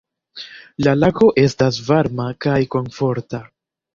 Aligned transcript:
"La 0.85 0.93
lago 1.01 1.27
estas 1.41 1.77
varma 1.89 2.27
kaj 2.47 2.57
komforta." 2.77 3.43